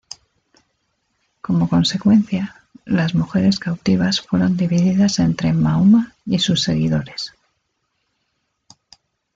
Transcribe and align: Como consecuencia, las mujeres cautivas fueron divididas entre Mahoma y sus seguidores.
Como 1.41 1.69
consecuencia, 1.69 2.63
las 2.85 3.13
mujeres 3.13 3.59
cautivas 3.59 4.19
fueron 4.21 4.57
divididas 4.57 5.19
entre 5.19 5.53
Mahoma 5.53 6.15
y 6.25 6.39
sus 6.39 6.63
seguidores. 6.63 7.35